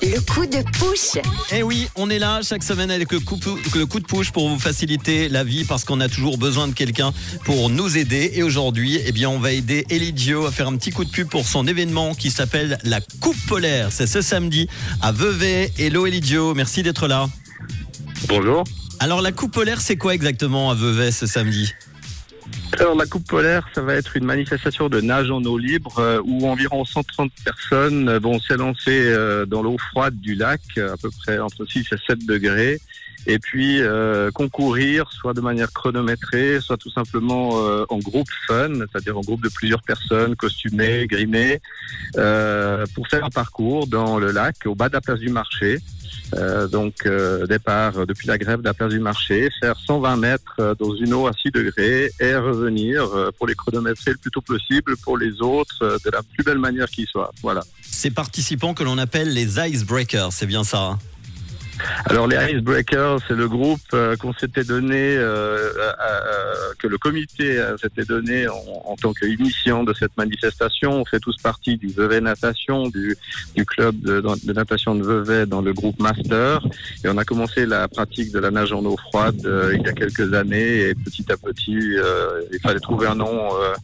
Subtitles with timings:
[0.00, 1.22] Le coup de push.
[1.52, 3.38] Eh oui, on est là chaque semaine avec le coup,
[3.74, 6.72] le coup de push pour vous faciliter la vie parce qu'on a toujours besoin de
[6.72, 7.12] quelqu'un
[7.44, 8.30] pour nous aider.
[8.34, 11.28] Et aujourd'hui, eh bien, on va aider Elidio à faire un petit coup de pub
[11.28, 13.88] pour son événement qui s'appelle la Coupe Polaire.
[13.90, 14.66] C'est ce samedi
[15.02, 15.70] à Vevey.
[15.76, 17.28] Hello Elidio, merci d'être là.
[18.28, 18.64] Bonjour.
[18.98, 21.74] Alors la Coupe Polaire, c'est quoi exactement à Vevey ce samedi?
[22.74, 26.20] Alors la Coupe polaire, ça va être une manifestation de nage en eau libre euh,
[26.24, 31.10] où environ 130 personnes euh, vont s'élancer euh, dans l'eau froide du lac, à peu
[31.10, 32.78] près entre 6 et 7 degrés,
[33.26, 33.82] et puis
[34.32, 37.50] concourir soit de manière chronométrée, soit tout simplement
[37.90, 41.60] en groupe fun, c'est-à-dire en groupe de plusieurs personnes costumées, grimées,
[42.14, 45.80] pour faire un parcours dans le lac au bas de la place du marché.
[46.34, 50.56] Euh, donc euh, départ depuis la grève de la place du marché, faire 120 mètres
[50.58, 54.30] euh, dans une eau à 6 degrés et revenir euh, pour les chronométrer le plus
[54.30, 57.32] tôt possible pour les autres euh, de la plus belle manière qui soit.
[57.42, 57.62] Voilà.
[57.82, 60.98] Ces participants que l'on appelle les Icebreakers, c'est bien ça hein?
[62.06, 67.58] Alors les Icebreakers, c'est le groupe euh, qu'on s'était donné, euh, à- que le comité
[67.58, 68.54] euh, s'était donné en,
[68.84, 71.00] en tant qu'initiant de cette manifestation.
[71.00, 73.16] On fait tous partie du Vevey Natation, du,
[73.54, 76.64] du club de, de natation de Vevey dans le groupe Master.
[77.04, 79.88] Et on a commencé la pratique de la nage en eau froide euh, il y
[79.88, 80.88] a quelques années.
[80.88, 83.74] Et petit à petit, euh, il fallait trouver un nom euh,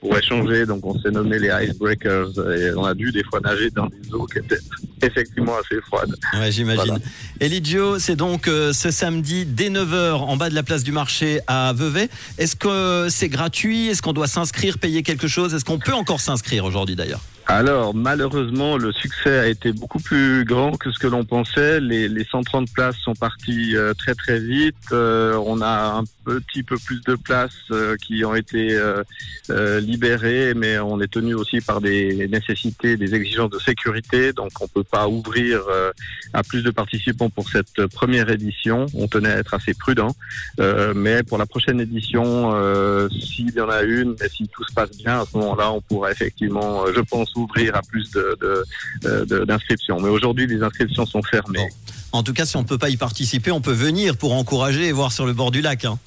[0.00, 0.66] pour échanger.
[0.66, 2.30] Donc on s'est nommé les Icebreakers.
[2.56, 4.58] Et on a dû des fois nager dans des eaux qui étaient
[5.04, 6.14] effectivement assez froides.
[6.34, 6.84] Ouais, j'imagine.
[6.84, 7.04] Voilà.
[7.40, 11.40] Elidio, c'est donc euh, ce samedi dès 9h en bas de la place du marché
[11.46, 12.08] à Vevey.
[12.38, 13.88] Est-ce que c'est gratuit?
[13.88, 15.54] Est-ce qu'on doit s'inscrire, payer quelque chose?
[15.54, 17.20] Est-ce qu'on peut encore s'inscrire aujourd'hui d'ailleurs?
[17.50, 21.80] Alors, malheureusement, le succès a été beaucoup plus grand que ce que l'on pensait.
[21.80, 24.76] Les, les 130 places sont parties euh, très très vite.
[24.92, 28.78] Euh, on a un petit peu plus de places euh, qui ont été
[29.80, 34.34] libérées, mais on est tenu aussi par des nécessités, des exigences de sécurité.
[34.34, 35.62] Donc, on peut pas ouvrir
[36.34, 38.84] à plus de participants pour cette première édition.
[38.92, 40.14] On tenait à être assez prudent.
[40.94, 42.52] Mais pour la prochaine édition,
[43.10, 45.80] s'il y en a une, et si tout se passe bien, à ce moment-là, on
[45.80, 48.64] pourra effectivement, je pense, ouvrir à plus de, de,
[49.06, 49.98] euh, de- d'inscriptions.
[50.00, 51.68] Mais aujourd'hui, les inscriptions sont fermées.
[52.12, 54.86] En tout cas, si on ne peut pas y participer, on peut venir pour encourager
[54.88, 55.84] et voir sur le bord du lac.
[55.84, 55.98] hein.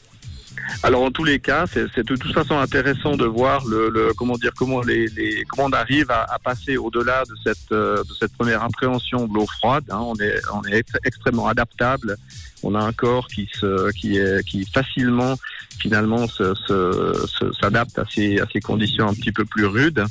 [0.83, 4.37] Alors en tous les cas, c'est de toute façon intéressant de voir le, le- comment
[4.37, 8.13] dire comment les, les comment on arrive à, à passer au-delà de cette euh, de
[8.19, 9.83] cette première appréhension de l'eau froide.
[9.89, 9.99] hein.
[9.99, 12.15] On est on est ex- extrêmement adaptable.
[12.63, 15.35] On a un corps qui se qui est qui facilement
[15.79, 16.25] finalement
[17.59, 20.03] s'adapte à ces à ces conditions un petit peu plus rudes.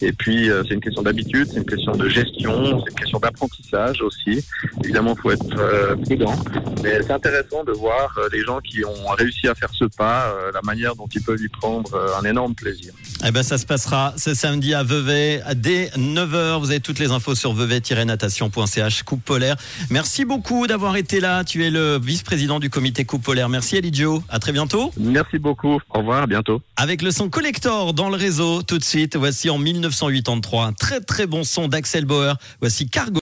[0.00, 3.18] Et puis euh, c'est une question d'habitude, c'est une question de gestion, c'est une question
[3.18, 4.44] d'apprentissage aussi.
[4.84, 6.34] Évidemment, il faut être euh, prudent.
[6.82, 10.34] Mais c'est intéressant de voir euh, les gens qui ont réussi à faire ce pas,
[10.52, 12.92] la manière dont ils peuvent y prendre un énorme plaisir.
[13.24, 16.60] Eh ben, ça se passera ce samedi à Vevey dès 9h.
[16.60, 19.56] Vous avez toutes les infos sur vevey-natation.ch Coupe Polaire.
[19.90, 21.44] Merci beaucoup d'avoir été là.
[21.44, 23.48] Tu es le vice-président du comité Coupe Polaire.
[23.48, 24.22] Merci Elidio.
[24.28, 24.92] À très bientôt.
[25.06, 25.80] Merci beaucoup.
[25.90, 26.22] Au revoir.
[26.22, 26.60] À bientôt.
[26.76, 31.00] Avec le son collector dans le réseau, tout de suite, voici en 1983 un très
[31.00, 32.34] très bon son d'Axel Bauer.
[32.60, 33.14] Voici Cargo.